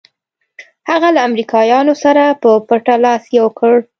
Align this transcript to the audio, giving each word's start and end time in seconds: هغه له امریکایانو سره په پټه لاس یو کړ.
هغه 0.89 1.09
له 1.15 1.19
امریکایانو 1.29 1.93
سره 2.03 2.23
په 2.41 2.49
پټه 2.67 2.95
لاس 3.03 3.23
یو 3.37 3.47
کړ. 3.59 3.73